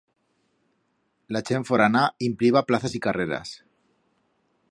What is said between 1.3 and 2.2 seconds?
La chent forana